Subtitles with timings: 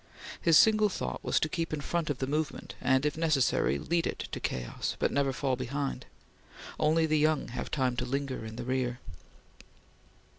[0.41, 4.07] His single thought was to keep in front of the movement, and, if necessary, lead
[4.07, 6.07] it to chaos, but never fall behind.
[6.79, 8.99] Only the young have time to linger in the rear.